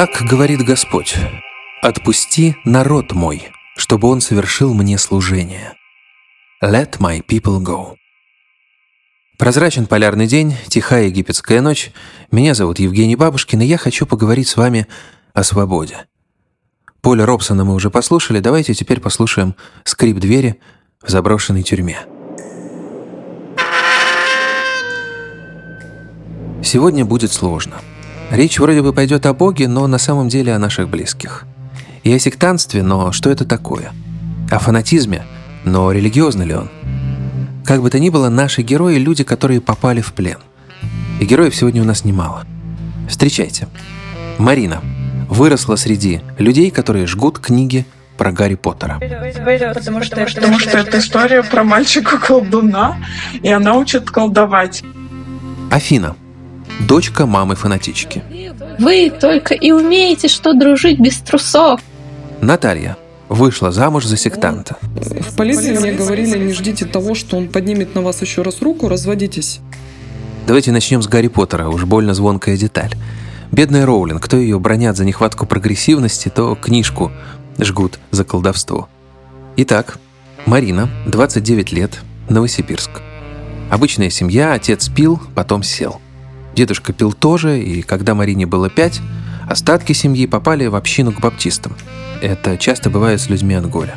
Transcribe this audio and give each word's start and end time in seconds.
Так 0.00 0.22
говорит 0.22 0.62
Господь, 0.62 1.14
«Отпусти 1.82 2.56
народ 2.64 3.12
мой, 3.12 3.50
чтобы 3.76 4.08
он 4.08 4.22
совершил 4.22 4.72
мне 4.72 4.96
служение. 4.96 5.74
Let 6.64 7.00
my 7.00 7.22
people 7.22 7.62
go». 7.62 7.96
Прозрачен 9.36 9.84
полярный 9.84 10.26
день, 10.26 10.56
тихая 10.68 11.08
египетская 11.08 11.60
ночь. 11.60 11.92
Меня 12.32 12.54
зовут 12.54 12.78
Евгений 12.78 13.14
Бабушкин, 13.14 13.60
и 13.60 13.66
я 13.66 13.76
хочу 13.76 14.06
поговорить 14.06 14.48
с 14.48 14.56
вами 14.56 14.86
о 15.34 15.44
свободе. 15.44 16.06
Поля 17.02 17.26
Робсона 17.26 17.66
мы 17.66 17.74
уже 17.74 17.90
послушали, 17.90 18.40
давайте 18.40 18.72
теперь 18.72 19.00
послушаем 19.00 19.54
скрип 19.84 20.16
двери 20.16 20.62
в 21.02 21.10
заброшенной 21.10 21.62
тюрьме. 21.62 21.98
Сегодня 26.62 27.04
будет 27.04 27.32
сложно. 27.32 27.82
Речь 28.30 28.60
вроде 28.60 28.80
бы 28.80 28.92
пойдет 28.92 29.26
о 29.26 29.34
Боге, 29.34 29.66
но 29.66 29.88
на 29.88 29.98
самом 29.98 30.28
деле 30.28 30.54
о 30.54 30.58
наших 30.58 30.88
близких. 30.88 31.44
И 32.04 32.12
о 32.12 32.18
сектантстве, 32.18 32.82
но 32.84 33.10
что 33.10 33.28
это 33.28 33.44
такое? 33.44 33.92
О 34.50 34.58
фанатизме, 34.60 35.24
но 35.64 35.90
религиозный 35.90 36.46
ли 36.46 36.54
он? 36.54 36.70
Как 37.64 37.82
бы 37.82 37.90
то 37.90 37.98
ни 37.98 38.08
было, 38.08 38.28
наши 38.28 38.62
герои– 38.62 38.96
люди, 38.98 39.24
которые 39.24 39.60
попали 39.60 40.00
в 40.00 40.12
плен. 40.12 40.38
И 41.20 41.24
героев 41.24 41.54
сегодня 41.54 41.82
у 41.82 41.84
нас 41.84 42.04
немало. 42.04 42.46
Встречайте. 43.08 43.66
Марина 44.38 44.80
выросла 45.28 45.74
среди 45.74 46.20
людей, 46.38 46.70
которые 46.70 47.06
жгут 47.06 47.40
книги 47.40 47.84
про 48.16 48.30
Гарри 48.30 48.54
Поттера. 48.54 49.00
Потому 49.00 50.02
что, 50.02 50.24
потому 50.24 50.58
что 50.58 50.78
это 50.78 50.98
история 50.98 51.42
про 51.42 51.64
мальчика-колдуна, 51.64 52.96
и 53.42 53.50
она 53.50 53.74
учит 53.74 54.08
колдовать. 54.10 54.84
Афина 55.70 56.14
дочка 56.86 57.26
мамы-фанатички. 57.26 58.22
Вы 58.78 59.10
только 59.10 59.54
и 59.54 59.70
умеете, 59.70 60.28
что 60.28 60.54
дружить 60.54 60.98
без 60.98 61.18
трусов. 61.18 61.80
Наталья 62.40 62.96
вышла 63.28 63.70
замуж 63.70 64.06
за 64.06 64.16
сектанта. 64.16 64.76
В 64.80 65.36
полиции 65.36 65.76
мне 65.76 65.92
говорили, 65.92 66.38
не 66.38 66.52
ждите 66.52 66.84
того, 66.86 67.14
что 67.14 67.36
он 67.36 67.48
поднимет 67.48 67.94
на 67.94 68.02
вас 68.02 68.20
еще 68.22 68.42
раз 68.42 68.62
руку, 68.62 68.88
разводитесь. 68.88 69.60
Давайте 70.46 70.72
начнем 70.72 71.02
с 71.02 71.06
Гарри 71.06 71.28
Поттера, 71.28 71.68
уж 71.68 71.84
больно 71.84 72.14
звонкая 72.14 72.56
деталь. 72.56 72.94
Бедная 73.52 73.84
Роулинг, 73.84 74.22
кто 74.22 74.36
ее 74.36 74.58
бронят 74.58 74.96
за 74.96 75.04
нехватку 75.04 75.46
прогрессивности, 75.46 76.28
то 76.28 76.54
книжку 76.54 77.12
жгут 77.58 77.98
за 78.10 78.24
колдовство. 78.24 78.88
Итак, 79.56 79.98
Марина, 80.46 80.88
29 81.06 81.72
лет, 81.72 82.00
Новосибирск. 82.28 82.90
Обычная 83.70 84.10
семья, 84.10 84.54
отец 84.54 84.88
пил, 84.88 85.20
потом 85.34 85.62
сел– 85.62 86.00
Дедушка 86.60 86.92
пил 86.92 87.14
тоже, 87.14 87.58
и 87.58 87.80
когда 87.80 88.14
Марине 88.14 88.44
было 88.44 88.68
пять, 88.68 89.00
остатки 89.48 89.94
семьи 89.94 90.26
попали 90.26 90.66
в 90.66 90.76
общину 90.76 91.10
к 91.10 91.18
баптистам. 91.18 91.74
Это 92.20 92.58
часто 92.58 92.90
бывает 92.90 93.18
с 93.18 93.30
людьми 93.30 93.54
от 93.54 93.66
горя. 93.66 93.94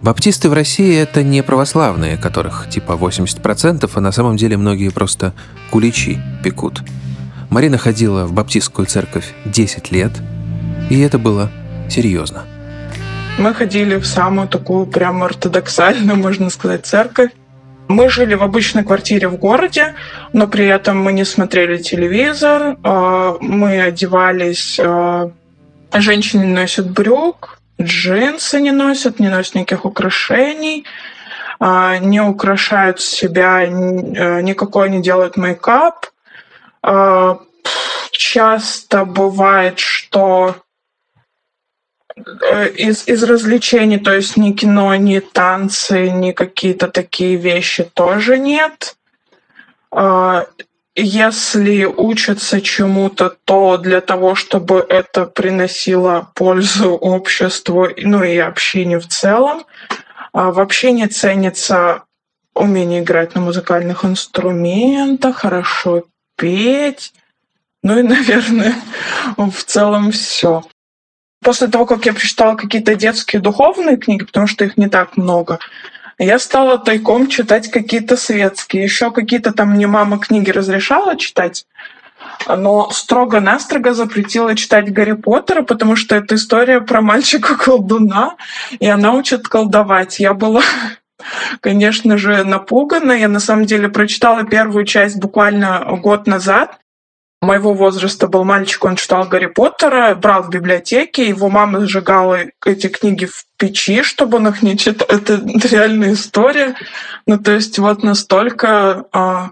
Баптисты 0.00 0.48
в 0.48 0.52
России– 0.52 0.94
это 0.96 1.24
не 1.24 1.42
православные, 1.42 2.16
которых 2.16 2.68
типа 2.70 2.92
80%, 2.92 3.90
а 3.92 4.00
на 4.00 4.12
самом 4.12 4.36
деле 4.36 4.56
многие 4.56 4.90
просто 4.90 5.32
куличи 5.72 6.20
пекут. 6.44 6.80
Марина 7.50 7.76
ходила 7.76 8.24
в 8.24 8.32
баптистскую 8.32 8.86
церковь 8.86 9.34
10 9.44 9.90
лет, 9.90 10.12
и 10.90 11.00
это 11.00 11.18
было 11.18 11.50
серьезно. 11.90 12.44
Мы 13.36 13.52
ходили 13.52 13.96
в 13.96 14.06
самую 14.06 14.46
такую 14.46 14.86
прямо 14.86 15.26
ортодоксальную, 15.26 16.16
можно 16.16 16.50
сказать, 16.50 16.86
церковь. 16.86 17.32
Мы 17.88 18.08
жили 18.08 18.34
в 18.34 18.42
обычной 18.42 18.82
квартире 18.82 19.28
в 19.28 19.36
городе, 19.36 19.94
но 20.32 20.46
при 20.46 20.66
этом 20.66 20.98
мы 20.98 21.12
не 21.12 21.24
смотрели 21.24 21.78
телевизор, 21.78 22.76
а, 22.82 23.36
мы 23.40 23.82
одевались... 23.82 24.80
А, 24.80 25.30
женщины 25.92 26.46
носят 26.46 26.90
брюк, 26.90 27.58
джинсы 27.80 28.60
не 28.60 28.72
носят, 28.72 29.20
не 29.20 29.28
носят 29.28 29.54
никаких 29.54 29.84
украшений, 29.84 30.84
а, 31.60 31.98
не 31.98 32.20
украшают 32.20 33.00
себя, 33.00 33.66
никакой 33.66 34.90
не 34.90 35.00
делают 35.02 35.36
мейкап. 35.36 36.06
Часто 38.10 39.04
бывает, 39.04 39.78
что 39.78 40.56
из, 42.16 43.08
из 43.08 43.22
развлечений, 43.24 43.98
то 43.98 44.14
есть 44.14 44.36
ни 44.36 44.52
кино, 44.52 44.94
ни 44.94 45.18
танцы, 45.18 46.10
ни 46.10 46.32
какие-то 46.32 46.88
такие 46.88 47.36
вещи 47.36 47.84
тоже 47.84 48.38
нет. 48.38 48.96
А, 49.90 50.46
если 50.94 51.84
учатся 51.84 52.60
чему-то, 52.60 53.36
то 53.44 53.78
для 53.78 54.00
того, 54.00 54.36
чтобы 54.36 54.84
это 54.88 55.24
приносило 55.24 56.30
пользу 56.34 56.92
обществу, 56.92 57.88
ну 57.96 58.22
и 58.22 58.36
общине 58.38 59.00
в 59.00 59.08
целом. 59.08 59.64
А, 60.32 60.52
в 60.52 60.60
общине 60.60 61.08
ценится 61.08 62.04
умение 62.54 63.02
играть 63.02 63.34
на 63.34 63.40
музыкальных 63.40 64.04
инструментах, 64.04 65.38
хорошо 65.38 66.04
петь. 66.36 67.12
Ну 67.82 67.98
и, 67.98 68.02
наверное, 68.04 68.74
в 69.36 69.64
целом 69.64 70.12
все 70.12 70.62
после 71.44 71.68
того, 71.68 71.86
как 71.86 72.06
я 72.06 72.12
прочитала 72.12 72.56
какие-то 72.56 72.94
детские 72.96 73.40
духовные 73.40 73.96
книги, 73.96 74.24
потому 74.24 74.46
что 74.46 74.64
их 74.64 74.76
не 74.76 74.88
так 74.88 75.16
много, 75.16 75.58
я 76.18 76.38
стала 76.38 76.78
тайком 76.78 77.28
читать 77.28 77.70
какие-то 77.70 78.16
светские. 78.16 78.84
Еще 78.84 79.10
какие-то 79.10 79.52
там 79.52 79.70
мне 79.70 79.86
мама 79.86 80.18
книги 80.18 80.50
разрешала 80.50 81.16
читать, 81.16 81.66
но 82.46 82.90
строго-настрого 82.90 83.94
запретила 83.94 84.54
читать 84.54 84.92
Гарри 84.92 85.12
Поттера, 85.12 85.62
потому 85.62 85.96
что 85.96 86.16
это 86.16 86.36
история 86.36 86.80
про 86.80 87.00
мальчика-колдуна, 87.00 88.36
и 88.78 88.86
она 88.86 89.12
учит 89.12 89.48
колдовать. 89.48 90.20
Я 90.20 90.34
была 90.34 90.62
конечно 91.60 92.16
же, 92.16 92.44
напугана. 92.44 93.12
Я 93.12 93.28
на 93.28 93.40
самом 93.40 93.64
деле 93.66 93.88
прочитала 93.88 94.44
первую 94.44 94.84
часть 94.84 95.18
буквально 95.18 95.84
год 96.02 96.26
назад, 96.26 96.78
моего 97.44 97.74
возраста 97.74 98.26
был 98.26 98.44
мальчик, 98.44 98.84
он 98.84 98.96
читал 98.96 99.24
Гарри 99.24 99.46
Поттера, 99.46 100.14
брал 100.14 100.42
в 100.42 100.50
библиотеке, 100.50 101.28
его 101.28 101.48
мама 101.48 101.86
сжигала 101.86 102.38
эти 102.64 102.88
книги 102.88 103.26
в 103.26 103.44
печи, 103.56 104.02
чтобы 104.02 104.38
он 104.38 104.48
их 104.48 104.62
не 104.62 104.76
читал. 104.76 105.06
Это 105.08 105.40
реальная 105.68 106.14
история. 106.14 106.74
Ну, 107.26 107.38
то 107.38 107.52
есть 107.52 107.78
вот 107.78 108.02
настолько... 108.02 109.06
А... 109.12 109.50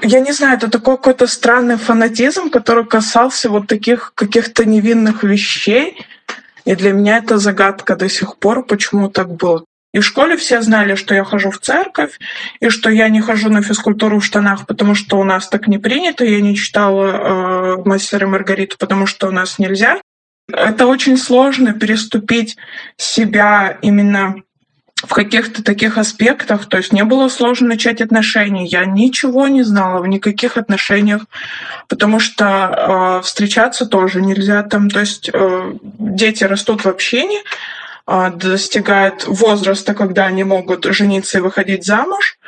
Я 0.00 0.20
не 0.20 0.32
знаю, 0.32 0.56
это 0.56 0.68
такой 0.68 0.96
какой-то 0.96 1.26
странный 1.26 1.76
фанатизм, 1.76 2.50
который 2.50 2.84
касался 2.84 3.48
вот 3.48 3.68
таких 3.68 4.12
каких-то 4.14 4.64
невинных 4.64 5.22
вещей. 5.22 6.04
И 6.64 6.74
для 6.74 6.92
меня 6.92 7.18
это 7.18 7.38
загадка 7.38 7.96
до 7.96 8.08
сих 8.08 8.36
пор, 8.36 8.64
почему 8.64 9.08
так 9.08 9.30
было. 9.30 9.64
И 9.92 9.98
в 9.98 10.04
школе 10.04 10.36
все 10.36 10.62
знали, 10.62 10.94
что 10.94 11.14
я 11.14 11.24
хожу 11.24 11.50
в 11.50 11.58
церковь, 11.58 12.18
и 12.60 12.70
что 12.70 12.90
я 12.90 13.08
не 13.08 13.20
хожу 13.20 13.50
на 13.50 13.62
физкультуру 13.62 14.20
в 14.20 14.24
штанах, 14.24 14.66
потому 14.66 14.94
что 14.94 15.18
у 15.18 15.24
нас 15.24 15.48
так 15.48 15.68
не 15.68 15.78
принято. 15.78 16.24
Я 16.24 16.40
не 16.40 16.56
читала 16.56 17.76
э, 17.76 17.82
«Мастера 17.84 18.26
Маргариту», 18.26 18.76
потому 18.78 19.06
что 19.06 19.28
у 19.28 19.30
нас 19.30 19.58
нельзя. 19.58 20.00
Это 20.50 20.86
очень 20.86 21.18
сложно 21.18 21.72
переступить 21.74 22.56
себя 22.96 23.78
именно 23.82 24.36
в 25.02 25.14
каких-то 25.14 25.62
таких 25.62 25.98
аспектах. 25.98 26.66
То 26.66 26.76
есть 26.76 26.92
мне 26.92 27.04
было 27.04 27.28
сложно 27.28 27.68
начать 27.68 28.00
отношения. 28.00 28.64
Я 28.64 28.84
ничего 28.84 29.48
не 29.48 29.62
знала 29.62 30.00
в 30.00 30.06
никаких 30.06 30.56
отношениях, 30.56 31.22
потому 31.88 32.20
что 32.20 33.18
э, 33.20 33.24
встречаться 33.24 33.86
тоже 33.86 34.22
нельзя 34.22 34.62
там. 34.62 34.88
То 34.88 35.00
есть 35.00 35.28
э, 35.32 35.72
дети 35.98 36.44
растут 36.44 36.84
в 36.84 36.88
общении, 36.88 37.40
достигают 38.06 39.26
возраста, 39.26 39.94
когда 39.94 40.26
они 40.26 40.44
могут 40.44 40.84
жениться 40.84 41.38
и 41.38 41.40
выходить 41.40 41.84
замуж, 41.84 42.38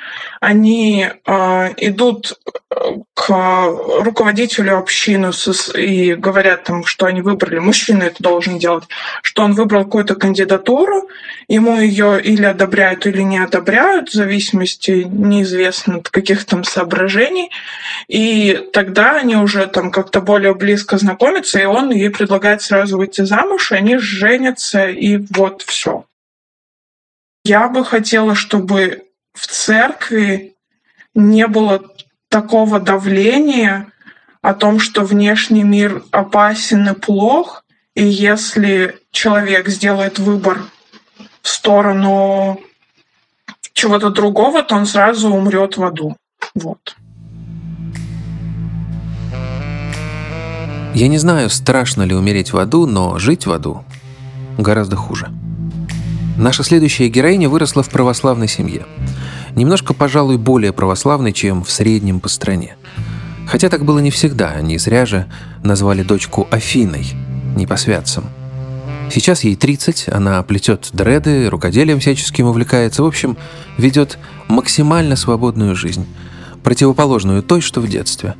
они 0.40 1.08
э, 1.26 1.74
идут 1.76 2.38
э, 2.70 2.76
к 3.26 4.02
руководителю 4.02 4.76
общины 4.76 5.30
и 5.76 6.14
говорят 6.14 6.64
там, 6.64 6.84
что 6.84 7.06
они 7.06 7.22
выбрали, 7.22 7.58
мужчина 7.58 8.02
это 8.02 8.22
должен 8.22 8.58
делать, 8.58 8.84
что 9.22 9.44
он 9.44 9.54
выбрал 9.54 9.84
какую-то 9.84 10.14
кандидатуру, 10.14 11.08
ему 11.48 11.80
ее 11.80 12.20
или 12.20 12.44
одобряют, 12.44 13.06
или 13.06 13.22
не 13.22 13.38
одобряют, 13.38 14.10
в 14.10 14.12
зависимости 14.12 15.06
неизвестно 15.10 15.96
от 15.96 16.10
каких 16.10 16.44
там 16.44 16.64
соображений, 16.64 17.50
и 18.08 18.68
тогда 18.74 19.16
они 19.16 19.36
уже 19.36 19.68
там 19.68 19.90
как-то 19.90 20.20
более 20.20 20.54
близко 20.54 20.98
знакомятся, 20.98 21.58
и 21.58 21.64
он 21.64 21.92
ей 21.92 22.10
предлагает 22.10 22.60
сразу 22.60 22.98
выйти 22.98 23.22
замуж, 23.22 23.72
и 23.72 23.76
они 23.76 23.96
женятся, 23.96 24.86
и 24.86 25.16
вот 25.30 25.62
все. 25.62 26.04
Я 27.42 27.68
бы 27.68 27.86
хотела, 27.86 28.34
чтобы 28.34 29.04
в 29.32 29.46
церкви 29.46 30.56
не 31.14 31.46
было 31.46 31.82
такого 32.34 32.80
давления 32.80 33.86
о 34.42 34.54
том, 34.54 34.80
что 34.80 35.04
внешний 35.04 35.62
мир 35.62 36.02
опасен 36.10 36.88
и 36.88 36.92
плох, 36.92 37.62
и 37.94 38.04
если 38.04 38.98
человек 39.12 39.68
сделает 39.68 40.18
выбор 40.18 40.64
в 41.42 41.48
сторону 41.48 42.60
чего-то 43.72 44.10
другого, 44.10 44.64
то 44.64 44.74
он 44.74 44.86
сразу 44.86 45.30
умрет 45.30 45.76
в 45.76 45.84
аду. 45.84 46.16
Вот. 46.56 46.96
Я 50.92 51.06
не 51.06 51.18
знаю, 51.18 51.50
страшно 51.50 52.02
ли 52.02 52.16
умереть 52.16 52.52
в 52.52 52.58
аду, 52.58 52.86
но 52.86 53.16
жить 53.20 53.46
в 53.46 53.52
аду 53.52 53.84
гораздо 54.58 54.96
хуже. 54.96 55.28
Наша 56.36 56.64
следующая 56.64 57.06
героиня 57.08 57.48
выросла 57.48 57.84
в 57.84 57.90
православной 57.90 58.48
семье. 58.48 58.86
Немножко, 59.54 59.94
пожалуй, 59.94 60.36
более 60.36 60.72
православной, 60.72 61.32
чем 61.32 61.62
в 61.64 61.70
среднем 61.70 62.20
по 62.20 62.28
стране. 62.28 62.76
Хотя 63.46 63.68
так 63.68 63.84
было 63.84 63.98
не 63.98 64.10
всегда, 64.10 64.60
не 64.60 64.78
зря 64.78 65.06
же 65.06 65.26
назвали 65.62 66.02
дочку 66.02 66.48
Афиной, 66.50 67.06
не 67.56 67.66
по 67.66 67.76
святцам. 67.76 68.24
Сейчас 69.10 69.44
ей 69.44 69.54
30, 69.54 70.08
она 70.08 70.42
плетет 70.42 70.88
дреды, 70.92 71.48
рукоделием 71.48 72.00
всяческим 72.00 72.46
увлекается, 72.46 73.02
в 73.02 73.06
общем, 73.06 73.36
ведет 73.78 74.18
максимально 74.48 75.14
свободную 75.14 75.76
жизнь, 75.76 76.06
противоположную 76.62 77.42
той, 77.42 77.60
что 77.60 77.80
в 77.80 77.88
детстве. 77.88 78.34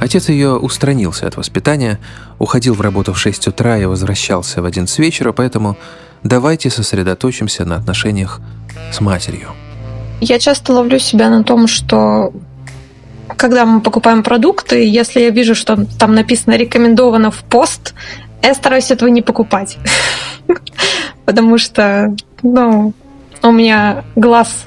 Отец 0.00 0.28
ее 0.28 0.56
устранился 0.56 1.28
от 1.28 1.36
воспитания, 1.36 2.00
уходил 2.38 2.74
в 2.74 2.80
работу 2.80 3.12
в 3.12 3.18
6 3.18 3.48
утра 3.48 3.78
и 3.78 3.84
возвращался 3.84 4.62
в 4.62 4.64
11 4.64 4.98
вечера, 4.98 5.32
поэтому 5.32 5.76
давайте 6.22 6.70
сосредоточимся 6.70 7.64
на 7.64 7.76
отношениях 7.76 8.40
с 8.92 9.00
матерью. 9.00 9.50
Я 10.26 10.38
часто 10.38 10.72
ловлю 10.72 10.98
себя 10.98 11.28
на 11.28 11.44
том, 11.44 11.66
что 11.66 12.32
когда 13.36 13.66
мы 13.66 13.82
покупаем 13.82 14.22
продукты, 14.22 14.88
если 14.88 15.20
я 15.20 15.28
вижу, 15.28 15.54
что 15.54 15.84
там 15.98 16.14
написано 16.14 16.56
рекомендовано 16.56 17.30
в 17.30 17.44
пост, 17.44 17.92
я 18.42 18.54
стараюсь 18.54 18.90
этого 18.90 19.10
не 19.10 19.20
покупать. 19.20 19.76
Потому 21.26 21.58
что, 21.58 22.16
ну, 22.42 22.94
у 23.42 23.52
меня 23.52 24.02
глаз 24.16 24.64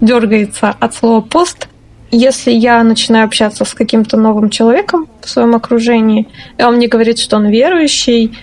дергается 0.00 0.76
от 0.78 0.94
слова 0.94 1.22
пост. 1.22 1.66
Если 2.12 2.52
я 2.52 2.80
начинаю 2.84 3.24
общаться 3.24 3.64
с 3.64 3.74
каким-то 3.74 4.16
новым 4.16 4.48
человеком 4.48 5.08
в 5.22 5.28
своем 5.28 5.56
окружении, 5.56 6.28
и 6.56 6.62
он 6.62 6.76
мне 6.76 6.86
говорит, 6.86 7.18
что 7.18 7.36
он 7.36 7.48
верующий, 7.48 8.38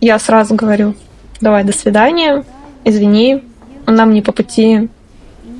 я 0.00 0.18
сразу 0.18 0.54
говорю, 0.54 0.94
давай, 1.42 1.64
до 1.64 1.72
свидания, 1.72 2.44
извини, 2.82 3.42
нам 3.86 4.14
не 4.14 4.22
по 4.22 4.32
пути, 4.32 4.88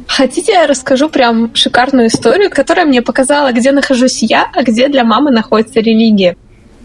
Хотите, 0.06 0.52
я 0.52 0.66
расскажу 0.66 1.08
прям 1.08 1.54
шикарную 1.54 2.08
историю, 2.08 2.50
которая 2.50 2.86
мне 2.86 3.02
показала, 3.02 3.52
где 3.52 3.72
нахожусь 3.72 4.22
я, 4.22 4.50
а 4.54 4.62
где 4.62 4.88
для 4.88 5.04
мамы 5.04 5.30
находится 5.30 5.80
религия. 5.80 6.36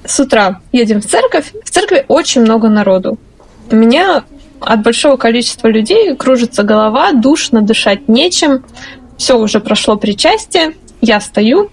С 0.05 0.19
утра 0.19 0.61
едем 0.71 1.01
в 1.01 1.05
церковь. 1.05 1.51
В 1.63 1.69
церкви 1.69 2.05
очень 2.07 2.41
много 2.41 2.69
народу. 2.69 3.17
У 3.69 3.75
меня 3.75 4.23
от 4.61 4.81
большого 4.81 5.17
количества 5.17 5.67
людей 5.67 6.15
кружится 6.15 6.63
голова, 6.63 7.11
душно, 7.11 7.61
дышать 7.61 8.07
нечем. 8.07 8.63
Все 9.17 9.37
уже 9.37 9.59
прошло 9.59 9.97
причастие. 9.97 10.75
Я 11.01 11.19
стою, 11.19 11.69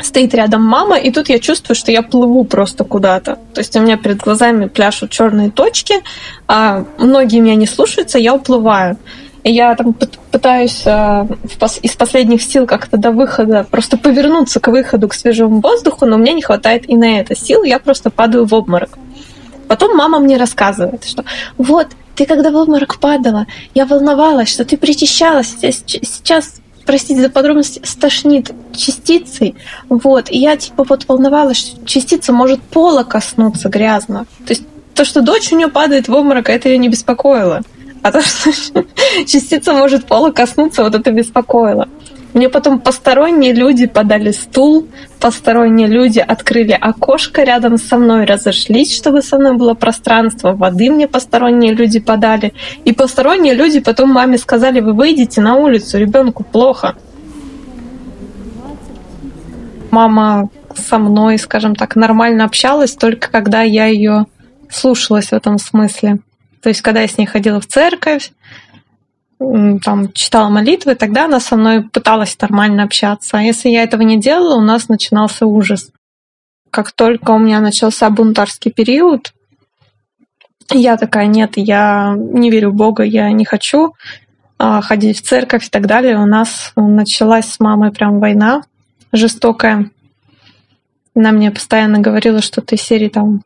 стоит 0.00 0.34
рядом 0.34 0.64
мама, 0.64 0.96
и 0.96 1.10
тут 1.10 1.28
я 1.28 1.38
чувствую, 1.38 1.76
что 1.76 1.92
я 1.92 2.02
плыву 2.02 2.44
просто 2.44 2.84
куда-то. 2.84 3.38
То 3.54 3.60
есть 3.60 3.76
у 3.76 3.80
меня 3.80 3.96
перед 3.96 4.18
глазами 4.18 4.66
пляшут 4.66 5.10
черные 5.10 5.50
точки, 5.50 5.94
а 6.48 6.84
многие 6.98 7.40
меня 7.40 7.54
не 7.54 7.66
слушаются, 7.66 8.18
я 8.18 8.34
уплываю. 8.34 8.96
Я 9.44 9.74
там 9.74 9.94
пытаюсь 10.30 10.82
э, 10.84 11.26
из 11.82 11.96
последних 11.96 12.42
сил 12.42 12.66
как-то 12.66 12.96
до 12.96 13.10
выхода 13.10 13.66
просто 13.68 13.96
повернуться 13.96 14.60
к 14.60 14.68
выходу, 14.68 15.08
к 15.08 15.14
свежему 15.14 15.60
воздуху, 15.60 16.06
но 16.06 16.16
мне 16.16 16.32
не 16.32 16.42
хватает 16.42 16.88
и 16.88 16.96
на 16.96 17.18
это 17.18 17.34
сил, 17.34 17.64
я 17.64 17.78
просто 17.80 18.10
падаю 18.10 18.44
в 18.44 18.54
обморок. 18.54 18.98
Потом 19.66 19.96
мама 19.96 20.20
мне 20.20 20.36
рассказывает, 20.36 21.04
что 21.04 21.24
вот, 21.58 21.88
ты 22.14 22.26
когда 22.26 22.50
в 22.50 22.56
обморок 22.56 23.00
падала, 23.00 23.46
я 23.74 23.84
волновалась, 23.86 24.48
что 24.48 24.64
ты 24.64 24.76
причащалась, 24.76 25.56
сейчас 25.60 26.60
простите 26.84 27.20
за 27.20 27.30
подробности, 27.30 27.80
стошнит 27.84 28.52
частицей. 28.74 29.54
Вот. 29.88 30.30
И 30.30 30.38
я 30.38 30.56
типа 30.56 30.84
вот 30.84 31.06
волновалась, 31.08 31.58
что 31.58 31.86
частица 31.86 32.32
может 32.32 32.60
пола 32.60 33.04
коснуться 33.04 33.68
грязно. 33.68 34.26
То 34.46 34.52
есть 34.52 34.62
то, 34.94 35.04
что 35.04 35.22
дочь 35.22 35.52
у 35.52 35.56
нее 35.56 35.68
падает 35.68 36.08
в 36.08 36.12
обморок, 36.12 36.50
это 36.50 36.68
ее 36.68 36.78
не 36.78 36.88
беспокоило. 36.88 37.62
А 38.02 38.10
то, 38.10 38.20
что 38.20 38.50
частица 39.26 39.72
может 39.72 40.06
пола 40.06 40.30
коснуться, 40.32 40.82
вот 40.82 40.94
это 40.94 41.10
беспокоило. 41.12 41.88
Мне 42.34 42.48
потом 42.48 42.80
посторонние 42.80 43.52
люди 43.52 43.86
подали 43.86 44.30
стул, 44.32 44.88
посторонние 45.20 45.86
люди 45.86 46.18
открыли 46.18 46.72
окошко 46.72 47.42
рядом 47.42 47.76
со 47.76 47.98
мной, 47.98 48.24
разошлись, 48.24 48.96
чтобы 48.96 49.20
со 49.20 49.38
мной 49.38 49.56
было 49.56 49.74
пространство, 49.74 50.52
воды 50.52 50.90
мне 50.90 51.06
посторонние 51.06 51.74
люди 51.74 52.00
подали. 52.00 52.54
И 52.86 52.92
посторонние 52.92 53.52
люди 53.52 53.80
потом 53.80 54.10
маме 54.10 54.38
сказали, 54.38 54.80
вы 54.80 54.94
выйдете 54.94 55.42
на 55.42 55.56
улицу, 55.56 55.98
ребенку 55.98 56.42
плохо. 56.42 56.94
Мама 59.90 60.48
со 60.74 60.96
мной, 60.96 61.38
скажем 61.38 61.74
так, 61.74 61.96
нормально 61.96 62.46
общалась, 62.46 62.94
только 62.94 63.30
когда 63.30 63.60
я 63.60 63.86
ее 63.86 64.24
слушалась 64.70 65.28
в 65.28 65.32
этом 65.34 65.58
смысле. 65.58 66.18
То 66.62 66.68
есть, 66.68 66.80
когда 66.80 67.00
я 67.00 67.08
с 67.08 67.18
ней 67.18 67.26
ходила 67.26 67.60
в 67.60 67.66
церковь, 67.66 68.32
там, 69.38 70.12
читала 70.12 70.48
молитвы, 70.48 70.94
тогда 70.94 71.24
она 71.24 71.40
со 71.40 71.56
мной 71.56 71.82
пыталась 71.82 72.36
нормально 72.40 72.84
общаться. 72.84 73.38
А 73.38 73.42
если 73.42 73.68
я 73.70 73.82
этого 73.82 74.02
не 74.02 74.20
делала, 74.20 74.56
у 74.56 74.60
нас 74.60 74.88
начинался 74.88 75.46
ужас. 75.46 75.90
Как 76.70 76.92
только 76.92 77.32
у 77.32 77.38
меня 77.38 77.60
начался 77.60 78.08
бунтарский 78.08 78.70
период, 78.70 79.32
я 80.70 80.96
такая, 80.96 81.26
нет, 81.26 81.52
я 81.56 82.14
не 82.16 82.50
верю 82.50 82.70
в 82.70 82.74
Бога, 82.74 83.02
я 83.02 83.30
не 83.32 83.44
хочу 83.44 83.94
а, 84.58 84.80
ходить 84.80 85.18
в 85.18 85.22
церковь 85.22 85.66
и 85.66 85.70
так 85.70 85.86
далее. 85.86 86.16
У 86.18 86.26
нас 86.26 86.72
началась 86.76 87.46
с 87.46 87.58
мамой 87.58 87.90
прям 87.90 88.20
война 88.20 88.62
жестокая. 89.12 89.90
Она 91.14 91.32
мне 91.32 91.50
постоянно 91.50 91.98
говорила, 91.98 92.40
что 92.40 92.62
ты 92.62 92.76
серии 92.76 93.08
там 93.08 93.42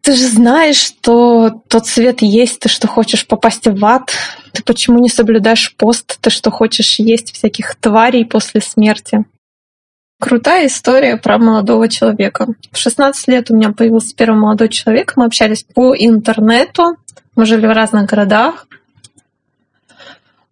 ты 0.00 0.14
же 0.14 0.28
знаешь, 0.28 0.76
что 0.76 1.62
тот 1.68 1.86
свет 1.86 2.22
есть, 2.22 2.60
ты 2.60 2.68
что 2.68 2.86
хочешь 2.86 3.26
попасть 3.26 3.66
в 3.66 3.84
ад, 3.84 4.12
ты 4.52 4.62
почему 4.62 4.98
не 4.98 5.08
соблюдаешь 5.08 5.74
пост, 5.76 6.18
ты 6.20 6.30
что 6.30 6.50
хочешь 6.50 6.98
есть 6.98 7.32
всяких 7.32 7.74
тварей 7.76 8.24
после 8.24 8.60
смерти. 8.60 9.24
Крутая 10.20 10.68
история 10.68 11.16
про 11.16 11.38
молодого 11.38 11.88
человека. 11.88 12.46
В 12.70 12.76
16 12.76 13.26
лет 13.26 13.50
у 13.50 13.56
меня 13.56 13.72
появился 13.72 14.14
первый 14.14 14.38
молодой 14.38 14.68
человек, 14.68 15.14
мы 15.16 15.24
общались 15.24 15.64
по 15.64 15.96
интернету, 15.96 16.96
мы 17.34 17.44
жили 17.44 17.66
в 17.66 17.72
разных 17.72 18.06
городах. 18.06 18.68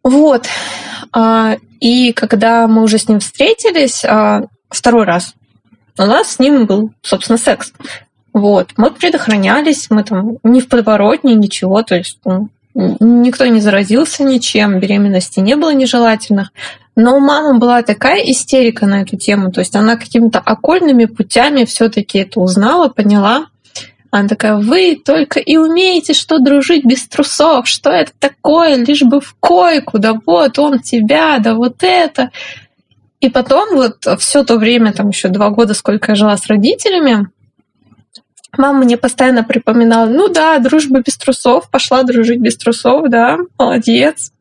Вот. 0.02 0.49
А, 1.12 1.56
и 1.78 2.12
когда 2.12 2.66
мы 2.66 2.82
уже 2.82 2.99
с 2.99 3.08
ним 3.08 3.20
встретились, 3.20 4.04
а, 4.04 4.46
второй 4.70 5.04
раз, 5.04 5.34
у 5.99 6.02
нас 6.02 6.32
с 6.32 6.38
ним 6.38 6.66
был, 6.66 6.92
собственно, 7.02 7.38
секс. 7.38 7.72
Вот. 8.32 8.72
Мы 8.76 8.90
предохранялись, 8.90 9.88
мы 9.90 10.04
там 10.04 10.38
не 10.42 10.60
в 10.60 10.68
подворотне, 10.68 11.34
ничего, 11.34 11.82
то 11.82 11.96
есть 11.96 12.18
ну, 12.25 12.49
никто 12.75 13.46
не 13.46 13.60
заразился 13.60 14.22
ничем, 14.22 14.78
беременности 14.78 15.40
не 15.40 15.56
было 15.56 15.72
нежелательных. 15.72 16.52
Но 16.96 17.16
у 17.16 17.20
мамы 17.20 17.58
была 17.58 17.82
такая 17.82 18.20
истерика 18.20 18.87
на 18.87 19.02
эту 19.02 19.16
тему, 19.16 19.50
то 19.50 19.60
есть 19.60 19.75
она 19.75 19.96
какими-то 19.96 20.38
окольными 20.38 21.06
путями 21.06 21.64
все-таки 21.64 22.18
это 22.18 22.40
узнала, 22.40 22.88
поняла. 22.88 23.46
Она 24.10 24.28
такая, 24.28 24.56
вы 24.56 25.00
только 25.02 25.38
и 25.38 25.56
умеете, 25.56 26.14
что 26.14 26.40
дружить 26.40 26.84
без 26.84 27.06
трусов, 27.06 27.68
что 27.68 27.90
это 27.90 28.10
такое, 28.18 28.75
лишь 28.76 29.02
бы 29.02 29.20
в 29.20 29.37
койку, 29.38 29.99
да 29.99 30.14
вот 30.26 30.58
он 30.58 30.80
тебя, 30.80 31.38
да 31.38 31.54
вот 31.54 31.76
это. 31.82 32.30
И 33.20 33.28
потом 33.28 33.76
вот 33.76 34.06
все 34.18 34.42
то 34.42 34.56
время, 34.56 34.92
там 34.92 35.10
еще 35.10 35.28
два 35.28 35.50
года, 35.50 35.75
сколько 35.75 36.12
я 36.12 36.16
жила 36.16 36.37
с 36.37 36.46
родителями, 36.49 37.28
Мама 38.57 38.85
мне 38.85 38.97
постоянно 38.97 39.45
припоминала, 39.45 40.07
ну 40.07 40.28
да, 40.28 40.59
дружба 40.59 41.00
без 41.00 41.16
трусов, 41.16 41.71
пошла 41.71 42.02
дружить 42.02 42.40
без 42.40 42.57
трусов, 42.57 43.09
да, 43.09 43.38
молодец. 43.59 44.33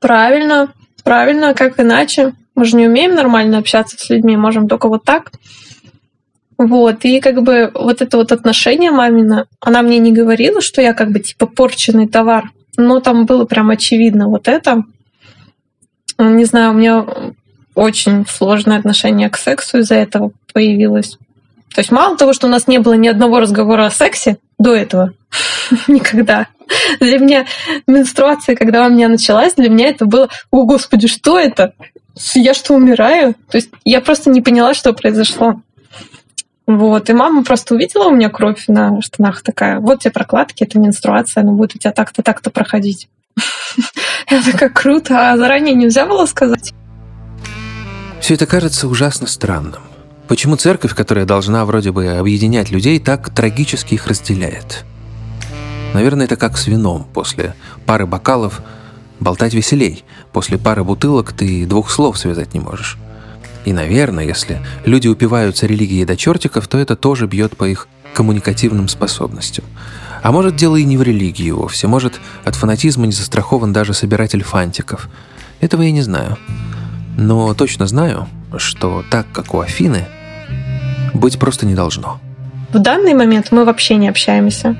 Правильно, 0.00 0.72
правильно, 1.04 1.54
как 1.54 1.80
иначе. 1.80 2.34
Мы 2.54 2.64
же 2.64 2.76
не 2.76 2.86
умеем 2.86 3.14
нормально 3.14 3.58
общаться 3.58 3.96
с 3.98 4.10
людьми, 4.10 4.36
можем 4.36 4.68
только 4.68 4.88
вот 4.88 5.04
так. 5.04 5.32
Вот, 6.58 7.04
и 7.04 7.20
как 7.20 7.42
бы 7.42 7.70
вот 7.72 8.02
это 8.02 8.16
вот 8.16 8.32
отношение 8.32 8.90
мамина, 8.90 9.46
она 9.60 9.82
мне 9.82 9.98
не 9.98 10.12
говорила, 10.12 10.60
что 10.60 10.82
я 10.82 10.92
как 10.92 11.12
бы 11.12 11.20
типа 11.20 11.46
порченный 11.46 12.08
товар, 12.08 12.50
но 12.76 12.98
там 12.98 13.26
было 13.26 13.44
прям 13.44 13.70
очевидно 13.70 14.28
вот 14.28 14.48
это. 14.48 14.82
Не 16.18 16.44
знаю, 16.44 16.72
у 16.72 16.74
меня 16.74 17.06
очень 17.76 18.26
сложное 18.26 18.78
отношение 18.78 19.30
к 19.30 19.36
сексу 19.36 19.78
из-за 19.78 19.94
этого 19.94 20.32
появилось. 20.52 21.16
То 21.74 21.80
есть 21.80 21.90
мало 21.90 22.16
того, 22.16 22.32
что 22.32 22.46
у 22.46 22.50
нас 22.50 22.66
не 22.66 22.78
было 22.78 22.94
ни 22.94 23.08
одного 23.08 23.40
разговора 23.40 23.86
о 23.86 23.90
сексе 23.90 24.38
до 24.58 24.74
этого, 24.74 25.12
никогда. 25.88 26.48
Для 27.00 27.18
меня 27.18 27.46
менструация, 27.86 28.56
когда 28.56 28.86
у 28.86 28.90
меня 28.90 29.08
началась, 29.08 29.54
для 29.54 29.68
меня 29.68 29.88
это 29.88 30.04
было, 30.04 30.28
о 30.50 30.64
господи, 30.64 31.08
что 31.08 31.38
это? 31.38 31.72
Я 32.34 32.54
что, 32.54 32.74
умираю? 32.74 33.34
То 33.50 33.58
есть 33.58 33.70
я 33.84 34.00
просто 34.00 34.30
не 34.30 34.40
поняла, 34.40 34.74
что 34.74 34.92
произошло. 34.92 35.60
Вот, 36.66 37.08
и 37.08 37.14
мама 37.14 37.44
просто 37.44 37.74
увидела 37.74 38.08
у 38.08 38.10
меня 38.10 38.28
кровь 38.28 38.64
на 38.68 39.00
штанах 39.00 39.42
такая, 39.42 39.80
вот 39.80 40.00
тебе 40.00 40.10
прокладки, 40.10 40.64
это 40.64 40.78
менструация, 40.78 41.42
она 41.42 41.52
будет 41.52 41.74
у 41.74 41.78
тебя 41.78 41.92
так-то, 41.92 42.22
так-то 42.22 42.50
проходить. 42.50 43.08
Я 44.30 44.42
такая, 44.42 44.68
круто, 44.68 45.32
а 45.32 45.36
заранее 45.38 45.74
нельзя 45.74 46.04
было 46.04 46.26
сказать? 46.26 46.74
Все 48.20 48.34
это 48.34 48.46
кажется 48.46 48.86
ужасно 48.86 49.26
странным. 49.26 49.87
Почему 50.28 50.56
церковь, 50.56 50.94
которая 50.94 51.24
должна 51.24 51.64
вроде 51.64 51.90
бы 51.90 52.06
объединять 52.06 52.70
людей, 52.70 53.00
так 53.00 53.30
трагически 53.30 53.94
их 53.94 54.06
разделяет? 54.06 54.84
Наверное, 55.94 56.26
это 56.26 56.36
как 56.36 56.58
с 56.58 56.66
вином. 56.66 57.06
После 57.14 57.54
пары 57.86 58.06
бокалов 58.06 58.60
болтать 59.20 59.54
веселей. 59.54 60.04
После 60.32 60.58
пары 60.58 60.84
бутылок 60.84 61.32
ты 61.32 61.64
двух 61.64 61.90
слов 61.90 62.18
связать 62.18 62.52
не 62.52 62.60
можешь. 62.60 62.98
И, 63.64 63.72
наверное, 63.72 64.24
если 64.24 64.60
люди 64.84 65.08
упиваются 65.08 65.66
религией 65.66 66.04
до 66.04 66.14
чертиков, 66.14 66.68
то 66.68 66.76
это 66.76 66.94
тоже 66.94 67.26
бьет 67.26 67.56
по 67.56 67.64
их 67.64 67.88
коммуникативным 68.12 68.88
способностям. 68.88 69.64
А 70.22 70.30
может, 70.30 70.56
дело 70.56 70.76
и 70.76 70.84
не 70.84 70.98
в 70.98 71.02
религии 71.02 71.50
вовсе. 71.50 71.86
Может, 71.86 72.20
от 72.44 72.54
фанатизма 72.54 73.06
не 73.06 73.12
застрахован 73.12 73.72
даже 73.72 73.94
собиратель 73.94 74.42
фантиков. 74.42 75.08
Этого 75.60 75.82
я 75.82 75.90
не 75.90 76.02
знаю. 76.02 76.36
Но 77.16 77.54
точно 77.54 77.86
знаю, 77.86 78.28
что 78.58 79.04
так, 79.10 79.26
как 79.32 79.54
у 79.54 79.60
Афины, 79.60 80.06
быть 81.14 81.38
просто 81.38 81.66
не 81.66 81.74
должно. 81.74 82.20
В 82.72 82.78
данный 82.78 83.14
момент 83.14 83.48
мы 83.50 83.64
вообще 83.64 83.96
не 83.96 84.08
общаемся. 84.08 84.76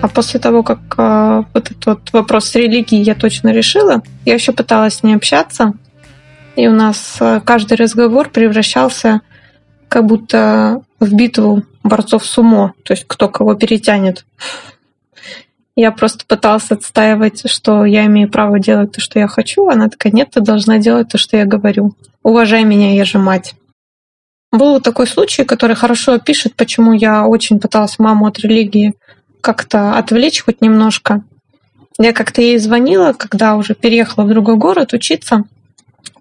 А 0.00 0.08
после 0.08 0.38
того, 0.38 0.62
как 0.62 0.80
э, 0.98 1.44
вот 1.54 1.70
этот 1.70 1.86
вот 1.86 2.12
вопрос 2.12 2.48
с 2.48 2.54
религией 2.54 3.02
я 3.02 3.14
точно 3.14 3.52
решила, 3.52 4.02
я 4.24 4.34
еще 4.34 4.52
пыталась 4.52 4.96
с 4.96 5.02
ней 5.02 5.16
общаться. 5.16 5.72
И 6.56 6.68
у 6.68 6.72
нас 6.72 7.16
э, 7.20 7.40
каждый 7.44 7.76
разговор 7.76 8.28
превращался 8.28 9.22
как 9.88 10.06
будто 10.06 10.82
в 11.00 11.14
битву 11.14 11.62
борцов 11.82 12.24
сумо, 12.26 12.74
то 12.82 12.92
есть 12.92 13.04
кто 13.06 13.28
кого 13.28 13.54
перетянет. 13.54 14.24
Я 15.76 15.90
просто 15.90 16.24
пыталась 16.26 16.70
отстаивать, 16.70 17.50
что 17.50 17.84
я 17.84 18.06
имею 18.06 18.30
право 18.30 18.60
делать 18.60 18.92
то, 18.92 19.00
что 19.00 19.18
я 19.18 19.26
хочу. 19.26 19.68
Она 19.68 19.88
такая, 19.88 20.12
нет, 20.12 20.30
ты 20.30 20.40
должна 20.40 20.78
делать 20.78 21.08
то, 21.08 21.18
что 21.18 21.36
я 21.36 21.46
говорю. 21.46 21.94
Уважай 22.22 22.62
меня, 22.64 22.94
я 22.94 23.04
же 23.04 23.18
мать. 23.18 23.54
Был 24.54 24.80
такой 24.80 25.08
случай, 25.08 25.42
который 25.42 25.74
хорошо 25.74 26.12
опишет, 26.12 26.54
почему 26.54 26.92
я 26.92 27.26
очень 27.26 27.58
пыталась 27.58 27.98
маму 27.98 28.26
от 28.26 28.38
религии 28.38 28.94
как-то 29.40 29.98
отвлечь 29.98 30.44
хоть 30.44 30.60
немножко. 30.60 31.24
Я 31.98 32.12
как-то 32.12 32.40
ей 32.40 32.58
звонила, 32.58 33.14
когда 33.14 33.56
уже 33.56 33.74
переехала 33.74 34.24
в 34.24 34.28
другой 34.28 34.54
город 34.54 34.92
учиться. 34.92 35.42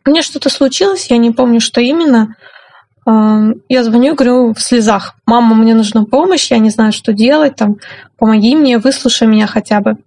Мне 0.03 0.23
что-то 0.23 0.49
случилось, 0.49 1.11
я 1.11 1.17
не 1.17 1.29
помню, 1.29 1.61
что 1.61 1.79
именно. 1.79 2.35
Я 3.05 3.83
звоню, 3.83 4.15
говорю 4.15 4.55
в 4.55 4.59
слезах. 4.59 5.13
Мама, 5.27 5.53
мне 5.53 5.75
нужна 5.75 6.03
помощь, 6.03 6.49
я 6.49 6.57
не 6.57 6.71
знаю, 6.71 6.91
что 6.91 7.13
делать, 7.13 7.55
там, 7.55 7.75
помоги 8.17 8.55
мне, 8.55 8.79
выслушай 8.79 9.27
меня 9.27 9.45
хотя 9.45 9.79
бы. 9.79 9.97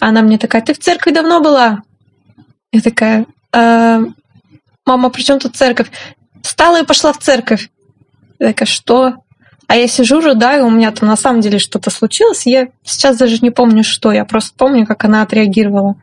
Она 0.00 0.22
мне 0.22 0.36
такая, 0.38 0.62
ты 0.62 0.74
в 0.74 0.80
церкви 0.80 1.12
давно 1.12 1.40
была? 1.40 1.82
Я 2.72 2.80
такая, 2.80 3.26
э, 3.52 4.00
мама, 4.84 5.10
при 5.10 5.22
чем 5.22 5.38
тут 5.38 5.54
церковь? 5.54 5.92
Встала 6.48 6.80
и 6.80 6.84
пошла 6.86 7.12
в 7.12 7.18
церковь. 7.18 7.68
Я 8.38 8.48
такая, 8.48 8.66
что? 8.66 9.16
А 9.66 9.76
я 9.76 9.86
сижу, 9.86 10.22
рыдаю, 10.22 10.64
у 10.64 10.70
меня 10.70 10.90
там 10.92 11.06
на 11.06 11.16
самом 11.16 11.42
деле 11.42 11.58
что-то 11.58 11.90
случилось. 11.90 12.46
Я 12.46 12.68
сейчас 12.82 13.18
даже 13.18 13.40
не 13.42 13.50
помню, 13.50 13.84
что. 13.84 14.12
Я 14.12 14.24
просто 14.24 14.54
помню, 14.56 14.86
как 14.86 15.04
она 15.04 15.20
отреагировала. 15.20 15.96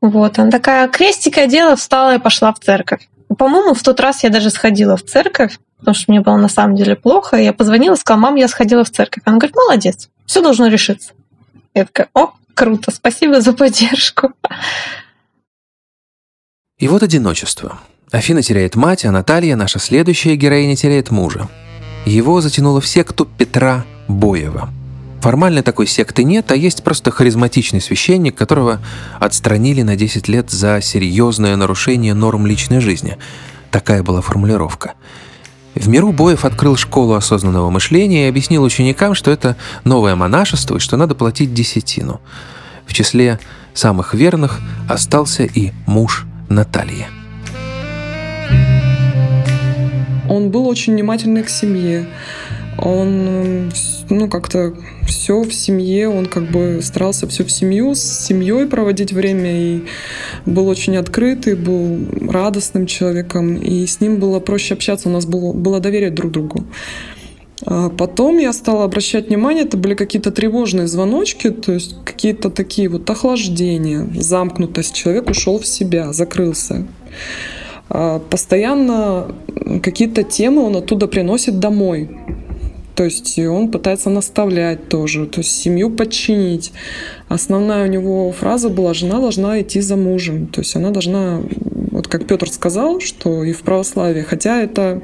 Вот, 0.00 0.38
она 0.38 0.52
такая, 0.52 0.86
крестик 0.86 1.38
одела, 1.38 1.74
встала 1.74 2.14
и 2.14 2.20
пошла 2.20 2.52
в 2.54 2.60
церковь. 2.60 3.08
По-моему, 3.36 3.74
в 3.74 3.82
тот 3.82 3.98
раз 3.98 4.22
я 4.22 4.30
даже 4.30 4.48
сходила 4.48 4.96
в 4.96 5.02
церковь, 5.02 5.58
потому 5.78 5.96
что 5.96 6.12
мне 6.12 6.20
было 6.20 6.36
на 6.36 6.48
самом 6.48 6.76
деле 6.76 6.94
плохо. 6.94 7.36
Я 7.36 7.52
позвонила, 7.52 7.96
сказала, 7.96 8.20
мам, 8.20 8.36
я 8.36 8.46
сходила 8.46 8.84
в 8.84 8.90
церковь. 8.90 9.24
Она 9.26 9.38
говорит, 9.38 9.56
молодец, 9.56 10.08
все 10.24 10.40
должно 10.40 10.68
решиться. 10.68 11.14
Я 11.74 11.84
такая, 11.84 12.10
о, 12.14 12.30
круто, 12.54 12.92
спасибо 12.92 13.40
за 13.40 13.54
поддержку. 13.54 14.34
И 16.78 16.86
вот 16.86 17.02
одиночество. 17.02 17.80
Афина 18.10 18.42
теряет 18.42 18.74
мать, 18.74 19.04
а 19.04 19.12
Наталья, 19.12 19.54
наша 19.54 19.78
следующая 19.78 20.34
героиня, 20.34 20.74
теряет 20.74 21.10
мужа. 21.10 21.48
Его 22.04 22.40
затянуло 22.40 22.80
в 22.80 22.86
секту 22.86 23.24
Петра 23.24 23.84
Боева. 24.08 24.70
Формально 25.20 25.62
такой 25.62 25.86
секты 25.86 26.24
нет, 26.24 26.50
а 26.50 26.56
есть 26.56 26.82
просто 26.82 27.10
харизматичный 27.10 27.80
священник, 27.80 28.34
которого 28.34 28.80
отстранили 29.20 29.82
на 29.82 29.94
10 29.94 30.28
лет 30.28 30.50
за 30.50 30.80
серьезное 30.80 31.54
нарушение 31.56 32.14
норм 32.14 32.46
личной 32.46 32.80
жизни. 32.80 33.16
Такая 33.70 34.02
была 34.02 34.22
формулировка. 34.22 34.94
В 35.74 35.88
миру 35.88 36.10
Боев 36.10 36.44
открыл 36.44 36.76
школу 36.76 37.14
осознанного 37.14 37.70
мышления 37.70 38.26
и 38.26 38.28
объяснил 38.28 38.64
ученикам, 38.64 39.14
что 39.14 39.30
это 39.30 39.56
новое 39.84 40.16
монашество 40.16 40.78
и 40.78 40.80
что 40.80 40.96
надо 40.96 41.14
платить 41.14 41.54
десятину. 41.54 42.20
В 42.86 42.94
числе 42.94 43.38
самых 43.72 44.14
верных 44.14 44.58
остался 44.88 45.44
и 45.44 45.70
муж 45.86 46.26
Натальи. 46.48 47.19
Он 50.30 50.50
был 50.50 50.68
очень 50.68 50.92
внимательный 50.92 51.42
к 51.42 51.48
семье. 51.48 52.06
Он, 52.78 53.70
ну, 54.08 54.28
как-то 54.28 54.74
все 55.06 55.42
в 55.42 55.52
семье, 55.52 56.08
он 56.08 56.26
как 56.26 56.50
бы 56.50 56.78
старался 56.82 57.26
все 57.26 57.44
в 57.44 57.50
семью, 57.50 57.96
с 57.96 58.00
семьей 58.00 58.66
проводить 58.66 59.12
время 59.12 59.50
и 59.52 59.84
был 60.46 60.68
очень 60.68 60.96
открытый, 60.96 61.56
был 61.56 61.98
радостным 62.30 62.86
человеком, 62.86 63.56
и 63.56 63.84
с 63.84 64.00
ним 64.00 64.20
было 64.20 64.38
проще 64.38 64.74
общаться, 64.74 65.08
у 65.08 65.12
нас 65.12 65.26
было, 65.26 65.52
было 65.52 65.80
доверие 65.80 66.10
друг 66.10 66.30
другу. 66.30 66.64
А 67.66 67.90
потом 67.90 68.38
я 68.38 68.52
стала 68.52 68.84
обращать 68.84 69.28
внимание, 69.28 69.64
это 69.64 69.76
были 69.76 69.94
какие-то 69.94 70.30
тревожные 70.30 70.86
звоночки, 70.86 71.50
то 71.50 71.72
есть 71.72 71.96
какие-то 72.04 72.50
такие 72.50 72.88
вот 72.88 73.10
охлаждения, 73.10 74.08
замкнутость. 74.14 74.94
Человек 74.94 75.28
ушел 75.28 75.58
в 75.58 75.66
себя, 75.66 76.12
закрылся. 76.12 76.86
А, 77.90 78.20
постоянно 78.20 79.34
какие-то 79.82 80.22
темы 80.22 80.62
он 80.62 80.76
оттуда 80.76 81.08
приносит 81.08 81.58
домой. 81.58 82.08
То 82.94 83.04
есть 83.04 83.38
он 83.38 83.70
пытается 83.70 84.10
наставлять 84.10 84.88
тоже, 84.88 85.26
то 85.26 85.40
есть 85.40 85.50
семью 85.50 85.90
подчинить. 85.90 86.72
Основная 87.28 87.84
у 87.84 87.86
него 87.86 88.30
фраза 88.30 88.68
была 88.68 88.92
«жена 88.92 89.20
должна 89.20 89.60
идти 89.62 89.80
за 89.80 89.96
мужем». 89.96 90.46
То 90.48 90.60
есть 90.60 90.76
она 90.76 90.90
должна, 90.90 91.40
вот 91.92 92.08
как 92.08 92.26
Петр 92.26 92.50
сказал, 92.50 93.00
что 93.00 93.42
и 93.42 93.52
в 93.52 93.62
православии, 93.62 94.20
хотя 94.20 94.60
это 94.60 95.00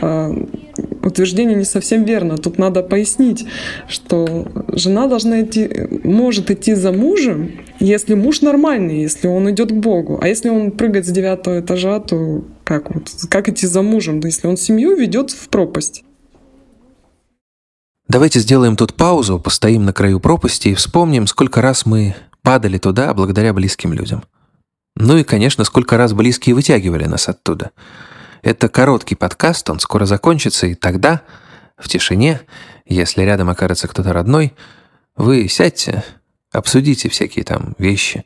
э, 0.00 0.46
утверждение 1.02 1.56
не 1.56 1.64
совсем 1.64 2.04
верно. 2.04 2.36
Тут 2.36 2.58
надо 2.58 2.82
пояснить, 2.82 3.46
что 3.88 4.46
жена 4.72 5.06
должна 5.06 5.42
идти, 5.42 5.70
может 6.04 6.50
идти 6.50 6.74
за 6.74 6.92
мужем, 6.92 7.52
если 7.80 8.14
муж 8.14 8.42
нормальный, 8.42 9.02
если 9.02 9.26
он 9.26 9.50
идет 9.50 9.70
к 9.70 9.74
Богу. 9.74 10.18
А 10.22 10.28
если 10.28 10.48
он 10.48 10.70
прыгает 10.70 11.06
с 11.06 11.10
девятого 11.10 11.60
этажа, 11.60 12.00
то 12.00 12.44
как, 12.64 12.94
вот, 12.94 13.10
как 13.28 13.48
идти 13.48 13.66
за 13.66 13.82
мужем, 13.82 14.20
если 14.20 14.46
он 14.46 14.56
семью 14.56 14.96
ведет 14.96 15.30
в 15.30 15.48
пропасть? 15.48 16.04
Давайте 18.08 18.40
сделаем 18.40 18.76
тут 18.76 18.94
паузу, 18.94 19.38
постоим 19.38 19.84
на 19.84 19.92
краю 19.92 20.18
пропасти 20.18 20.68
и 20.68 20.74
вспомним, 20.74 21.26
сколько 21.26 21.60
раз 21.60 21.84
мы 21.84 22.14
падали 22.42 22.78
туда 22.78 23.12
благодаря 23.12 23.52
близким 23.52 23.92
людям. 23.92 24.22
Ну 24.96 25.18
и, 25.18 25.24
конечно, 25.24 25.64
сколько 25.64 25.96
раз 25.96 26.12
близкие 26.12 26.54
вытягивали 26.54 27.04
нас 27.04 27.28
оттуда– 27.28 27.70
это 28.42 28.68
короткий 28.68 29.14
подкаст, 29.14 29.68
он 29.70 29.80
скоро 29.80 30.06
закончится, 30.06 30.66
и 30.66 30.74
тогда, 30.74 31.22
в 31.76 31.88
тишине, 31.88 32.40
если 32.86 33.22
рядом 33.22 33.50
окажется 33.50 33.88
кто-то 33.88 34.12
родной, 34.12 34.54
вы 35.16 35.48
сядьте, 35.48 36.04
обсудите 36.52 37.08
всякие 37.08 37.44
там 37.44 37.74
вещи. 37.78 38.24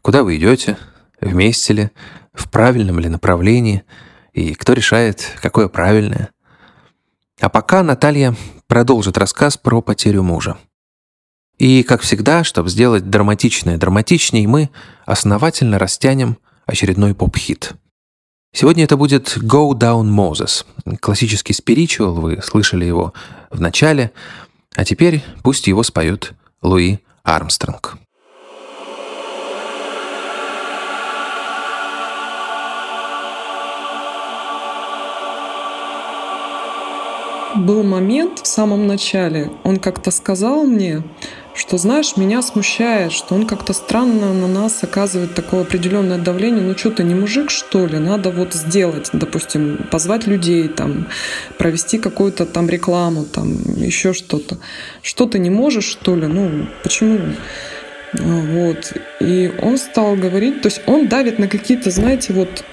Куда 0.00 0.22
вы 0.22 0.36
идете, 0.36 0.76
вместе 1.20 1.72
ли, 1.72 1.90
в 2.32 2.50
правильном 2.50 2.98
ли 2.98 3.08
направлении, 3.08 3.84
и 4.32 4.54
кто 4.54 4.72
решает, 4.72 5.36
какое 5.40 5.68
правильное. 5.68 6.30
А 7.40 7.48
пока 7.48 7.82
Наталья 7.82 8.34
продолжит 8.66 9.18
рассказ 9.18 9.56
про 9.56 9.82
потерю 9.82 10.22
мужа. 10.22 10.56
И, 11.58 11.82
как 11.82 12.00
всегда, 12.00 12.44
чтобы 12.44 12.70
сделать 12.70 13.10
драматичное 13.10 13.76
драматичней, 13.76 14.46
мы 14.46 14.70
основательно 15.04 15.78
растянем 15.78 16.38
очередной 16.66 17.14
поп-хит– 17.14 17.74
Сегодня 18.54 18.84
это 18.84 18.98
будет 18.98 19.38
Go 19.38 19.72
Down 19.72 20.10
Moses. 20.10 20.66
Классический 21.00 21.54
спиричуал, 21.54 22.16
вы 22.16 22.42
слышали 22.42 22.84
его 22.84 23.14
в 23.50 23.62
начале. 23.62 24.12
А 24.76 24.84
теперь 24.84 25.24
пусть 25.42 25.66
его 25.68 25.82
споют 25.82 26.34
Луи 26.60 26.98
Армстронг. 27.22 27.96
Был 37.56 37.82
момент 37.82 38.40
в 38.40 38.46
самом 38.46 38.86
начале, 38.86 39.50
он 39.64 39.78
как-то 39.78 40.10
сказал 40.10 40.64
мне, 40.64 41.02
что, 41.54 41.76
знаешь, 41.76 42.16
меня 42.16 42.42
смущает, 42.42 43.12
что 43.12 43.34
он 43.34 43.46
как-то 43.46 43.72
странно 43.72 44.32
на 44.32 44.46
нас 44.46 44.82
оказывает 44.82 45.34
такое 45.34 45.62
определенное 45.62 46.18
давление. 46.18 46.62
Ну 46.62 46.76
что 46.76 46.90
ты, 46.90 47.04
не 47.04 47.14
мужик, 47.14 47.50
что 47.50 47.86
ли? 47.86 47.98
Надо 47.98 48.30
вот 48.30 48.54
сделать, 48.54 49.10
допустим, 49.12 49.86
позвать 49.90 50.26
людей, 50.26 50.68
там, 50.68 51.08
провести 51.58 51.98
какую-то 51.98 52.46
там 52.46 52.68
рекламу, 52.68 53.24
там, 53.24 53.56
еще 53.76 54.12
что-то. 54.12 54.58
Что 55.02 55.26
ты 55.26 55.38
не 55.38 55.50
можешь, 55.50 55.84
что 55.84 56.16
ли? 56.16 56.26
Ну, 56.26 56.68
почему? 56.82 57.18
Вот. 58.14 58.92
И 59.20 59.52
он 59.60 59.78
стал 59.78 60.16
говорить, 60.16 60.62
то 60.62 60.68
есть 60.68 60.82
он 60.86 61.08
давит 61.08 61.38
на 61.38 61.48
какие-то, 61.48 61.90
знаете, 61.90 62.32
вот 62.32 62.64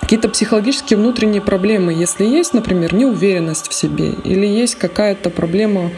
какие-то 0.00 0.28
психологические 0.28 0.98
внутренние 0.98 1.40
проблемы. 1.40 1.92
Если 1.92 2.24
есть, 2.24 2.52
например, 2.52 2.94
неуверенность 2.94 3.68
в 3.68 3.74
себе, 3.74 4.10
или 4.24 4.46
есть 4.46 4.74
какая-то 4.74 5.30
проблема 5.30 5.90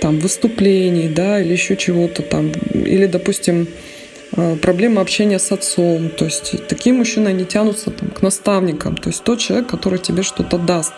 там 0.00 0.18
выступлений, 0.18 1.08
да, 1.08 1.40
или 1.40 1.52
еще 1.52 1.76
чего-то 1.76 2.22
там, 2.22 2.50
или, 2.72 3.06
допустим, 3.06 3.68
э, 4.36 4.56
проблема 4.56 5.00
общения 5.00 5.38
с 5.38 5.52
отцом. 5.52 6.10
То 6.10 6.24
есть 6.26 6.66
такие 6.68 6.94
мужчины, 6.94 7.28
они 7.28 7.44
тянутся 7.44 7.90
там, 7.90 8.10
к 8.10 8.22
наставникам. 8.22 8.96
То 8.96 9.10
есть 9.10 9.22
тот 9.24 9.38
человек, 9.38 9.68
который 9.68 9.98
тебе 9.98 10.22
что-то 10.22 10.58
даст. 10.58 10.94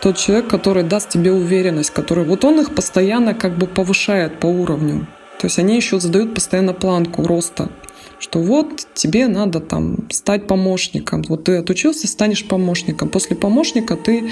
Тот 0.00 0.18
человек, 0.18 0.48
который 0.48 0.82
даст 0.82 1.08
тебе 1.08 1.32
уверенность, 1.32 1.90
который... 1.90 2.24
Вот 2.24 2.44
он 2.44 2.60
их 2.60 2.74
постоянно 2.74 3.34
как 3.34 3.56
бы 3.56 3.66
повышает 3.66 4.38
по 4.38 4.46
уровню. 4.46 5.06
То 5.40 5.46
есть 5.46 5.58
они 5.58 5.76
еще 5.76 5.98
задают 6.00 6.34
постоянно 6.34 6.74
планку 6.74 7.26
роста 7.26 7.68
что 8.24 8.38
вот 8.38 8.86
тебе 8.94 9.28
надо 9.28 9.60
там 9.60 9.96
стать 10.10 10.46
помощником. 10.46 11.22
Вот 11.28 11.44
ты 11.44 11.56
отучился, 11.56 12.06
станешь 12.06 12.48
помощником. 12.48 13.10
После 13.10 13.36
помощника 13.36 13.96
ты 13.96 14.30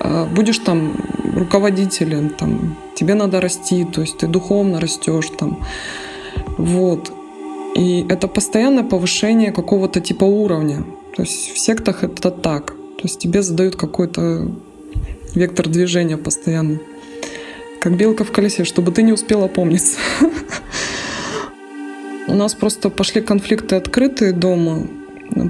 э, 0.00 0.26
будешь 0.34 0.58
там 0.58 0.96
руководителем, 1.34 2.30
там, 2.30 2.76
тебе 2.94 3.14
надо 3.14 3.42
расти, 3.42 3.84
то 3.84 4.00
есть 4.00 4.16
ты 4.16 4.26
духовно 4.26 4.80
растешь 4.80 5.30
там. 5.38 5.62
Вот. 6.56 7.12
И 7.76 8.06
это 8.08 8.26
постоянное 8.26 8.84
повышение 8.84 9.52
какого-то 9.52 10.00
типа 10.00 10.24
уровня. 10.24 10.84
То 11.14 11.22
есть 11.22 11.52
в 11.52 11.58
сектах 11.58 12.04
это 12.04 12.30
так. 12.30 12.68
То 12.68 13.02
есть 13.02 13.18
тебе 13.18 13.42
задают 13.42 13.76
какой-то 13.76 14.50
вектор 15.34 15.68
движения 15.68 16.16
постоянно. 16.16 16.78
Как 17.82 17.98
белка 17.98 18.24
в 18.24 18.32
колесе, 18.32 18.64
чтобы 18.64 18.92
ты 18.92 19.02
не 19.02 19.12
успела 19.12 19.46
помниться. 19.46 19.98
Нас 22.36 22.54
просто 22.54 22.90
пошли 22.90 23.22
конфликты 23.22 23.76
открытые 23.76 24.32
дома, 24.32 24.86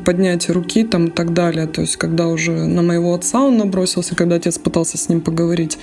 поднятие 0.04 0.54
руки 0.54 0.84
там 0.84 1.06
и 1.06 1.10
так 1.10 1.32
далее. 1.32 1.66
То 1.66 1.80
есть, 1.80 1.96
когда 1.96 2.28
уже 2.28 2.52
на 2.52 2.82
моего 2.82 3.12
отца 3.12 3.40
он 3.40 3.58
набросился, 3.58 4.14
когда 4.14 4.36
отец 4.36 4.58
пытался 4.58 4.96
с 4.96 5.08
ним 5.08 5.20
поговорить. 5.20 5.78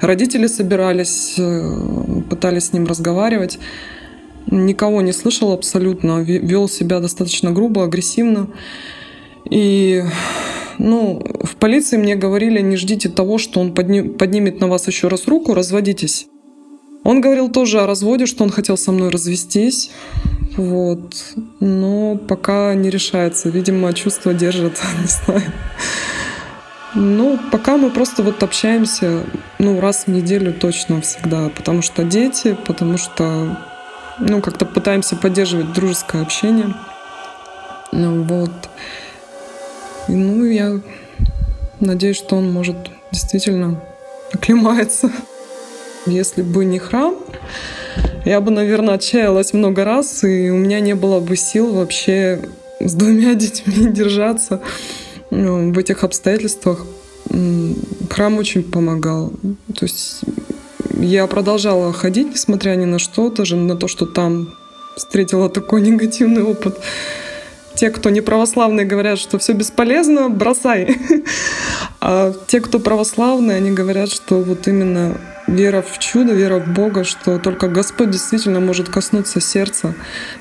Родители 0.00 0.46
собирались, 0.46 1.34
э, 1.38 2.22
пытались 2.30 2.66
с 2.66 2.72
ним 2.72 2.86
разговаривать. 2.86 3.58
Никого 4.46 5.02
не 5.02 5.12
слышал 5.12 5.52
абсолютно. 5.52 6.20
Вел 6.20 6.68
себя 6.68 7.00
достаточно 7.00 7.50
грубо, 7.50 7.82
агрессивно. 7.82 8.46
И 9.50 10.04
ну, 10.78 11.20
в 11.42 11.56
полиции 11.56 11.96
мне 11.96 12.14
говорили, 12.14 12.60
не 12.60 12.76
ждите 12.76 13.08
того, 13.08 13.38
что 13.38 13.60
он 13.60 13.74
поднимет 13.74 14.60
на 14.60 14.68
вас 14.68 14.86
еще 14.86 15.08
раз 15.08 15.26
руку, 15.26 15.52
разводитесь. 15.52 16.28
Он 17.04 17.20
говорил 17.20 17.50
тоже 17.50 17.80
о 17.80 17.86
разводе, 17.86 18.24
что 18.26 18.44
он 18.44 18.50
хотел 18.50 18.78
со 18.78 18.90
мной 18.90 19.10
развестись. 19.10 19.90
Вот. 20.56 21.14
Но 21.60 22.16
пока 22.16 22.74
не 22.74 22.88
решается. 22.88 23.50
Видимо, 23.50 23.92
чувства 23.92 24.32
держат, 24.32 24.80
не 25.00 25.06
знаю. 25.06 25.52
Ну, 26.94 27.38
пока 27.52 27.76
мы 27.76 27.90
просто 27.90 28.22
вот 28.22 28.42
общаемся, 28.42 29.24
ну, 29.58 29.80
раз 29.80 30.04
в 30.06 30.10
неделю 30.10 30.52
точно 30.52 31.02
всегда. 31.02 31.50
Потому 31.50 31.82
что 31.82 32.04
дети, 32.04 32.56
потому 32.66 32.96
что, 32.96 33.58
ну, 34.18 34.40
как-то 34.40 34.64
пытаемся 34.64 35.14
поддерживать 35.14 35.72
дружеское 35.72 36.22
общение. 36.22 36.74
Ну, 37.92 38.22
вот. 38.22 38.70
И, 40.08 40.12
ну, 40.12 40.44
я 40.44 40.80
надеюсь, 41.80 42.16
что 42.16 42.36
он 42.36 42.50
может 42.50 42.76
действительно 43.10 43.82
оклемается. 44.32 45.10
Если 46.06 46.42
бы 46.42 46.64
не 46.64 46.78
храм, 46.78 47.16
я 48.24 48.40
бы, 48.40 48.50
наверное, 48.50 48.94
отчаялась 48.94 49.52
много 49.52 49.84
раз, 49.84 50.24
и 50.24 50.50
у 50.50 50.56
меня 50.56 50.80
не 50.80 50.94
было 50.94 51.20
бы 51.20 51.36
сил 51.36 51.72
вообще 51.72 52.40
с 52.80 52.94
двумя 52.94 53.34
детьми 53.34 53.90
держаться 53.90 54.60
ну, 55.30 55.72
в 55.72 55.78
этих 55.78 56.04
обстоятельствах. 56.04 56.86
Храм 58.10 58.38
очень 58.38 58.62
помогал. 58.62 59.32
То 59.74 59.86
есть 59.86 60.20
я 61.00 61.26
продолжала 61.26 61.92
ходить, 61.92 62.32
несмотря 62.32 62.76
ни 62.76 62.84
на 62.84 62.98
что, 62.98 63.30
даже 63.30 63.56
на 63.56 63.76
то, 63.76 63.88
что 63.88 64.06
там 64.06 64.54
встретила 64.96 65.48
такой 65.48 65.80
негативный 65.82 66.42
опыт. 66.42 66.78
Те, 67.74 67.90
кто 67.90 68.10
не 68.10 68.20
православные, 68.20 68.86
говорят, 68.86 69.18
что 69.18 69.38
все 69.38 69.52
бесполезно, 69.52 70.28
бросай. 70.28 70.96
А 72.06 72.34
те, 72.48 72.60
кто 72.60 72.80
православные, 72.80 73.56
они 73.56 73.70
говорят, 73.70 74.10
что 74.10 74.42
вот 74.42 74.68
именно 74.68 75.18
вера 75.46 75.82
в 75.82 75.98
чудо, 75.98 76.32
вера 76.32 76.58
в 76.58 76.68
Бога, 76.72 77.04
что 77.04 77.38
только 77.38 77.68
Господь 77.68 78.10
действительно 78.10 78.60
может 78.60 78.88
коснуться 78.88 79.40
сердца, 79.40 79.94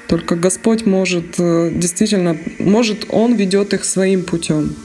только 0.07 0.35
Господь 0.35 0.85
может 0.85 1.39
э, 1.39 1.71
действительно, 1.73 2.37
может 2.59 3.05
Он 3.09 3.35
ведет 3.35 3.73
их 3.73 3.83
своим 3.85 4.23
путем. 4.23 4.75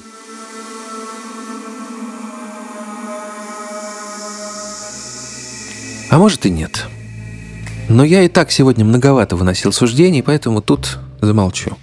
А 6.10 6.18
может 6.18 6.46
и 6.46 6.50
нет. 6.50 6.86
Но 7.88 8.04
я 8.04 8.22
и 8.22 8.28
так 8.28 8.50
сегодня 8.50 8.84
многовато 8.84 9.36
выносил 9.36 9.72
суждений, 9.72 10.22
поэтому 10.22 10.60
тут 10.62 10.98
замолчу. 11.20 11.76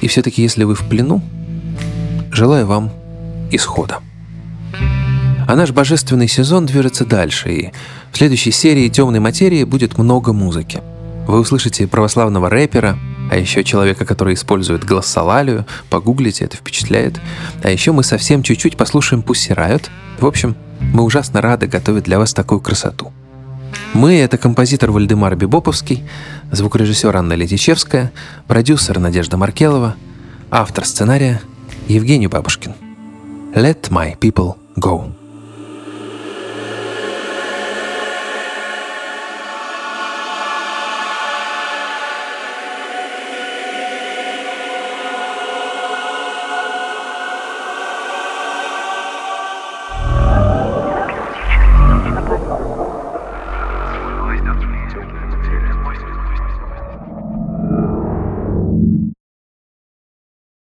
И 0.00 0.08
все-таки, 0.08 0.42
если 0.42 0.64
вы 0.64 0.74
в 0.74 0.88
плену, 0.88 1.22
желаю 2.30 2.66
вам 2.66 2.92
исхода. 3.50 4.00
А 5.46 5.56
наш 5.56 5.72
божественный 5.72 6.28
сезон 6.28 6.66
движется 6.66 7.04
дальше, 7.04 7.52
и 7.52 7.72
в 8.12 8.16
следующей 8.16 8.50
серии 8.50 8.88
«Темной 8.88 9.20
материи» 9.20 9.64
будет 9.64 9.98
много 9.98 10.32
музыки. 10.32 10.82
Вы 11.26 11.40
услышите 11.40 11.86
православного 11.86 12.48
рэпера, 12.48 12.98
а 13.30 13.36
еще 13.36 13.64
человека, 13.64 14.04
который 14.04 14.34
использует 14.34 14.84
глоссолалию, 14.84 15.66
погуглите, 15.90 16.44
это 16.44 16.56
впечатляет. 16.56 17.20
А 17.62 17.70
еще 17.70 17.92
мы 17.92 18.04
совсем 18.04 18.42
чуть-чуть 18.42 18.76
послушаем 18.76 19.22
Пусси 19.22 19.52
Райот. 19.52 19.90
В 20.18 20.26
общем, 20.26 20.56
мы 20.80 21.02
ужасно 21.02 21.40
рады 21.40 21.66
готовить 21.66 22.04
для 22.04 22.18
вас 22.18 22.34
такую 22.34 22.60
красоту. 22.60 23.12
Мы— 23.92 24.14
это 24.20 24.38
композитор 24.38 24.90
Вальдемар 24.90 25.36
Бибоповский, 25.36 26.04
звукорежиссер 26.52 27.16
Анна 27.16 27.34
Летичевская, 27.34 28.12
продюсер 28.46 28.98
Надежда 28.98 29.36
Маркелова, 29.36 29.96
автор 30.50 30.84
сценария 30.84 31.40
Евгений 31.88 32.28
Бабушкин. 32.28 32.74
Let 33.54 33.90
my 33.90 34.18
people 34.18 34.56
go. 34.76 35.23